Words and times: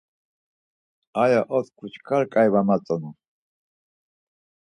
Aya 1.21 1.41
otku 1.57 1.85
çkar 1.93 2.23
ǩai 2.31 2.47
va 2.53 2.61
matzonu. 2.67 3.11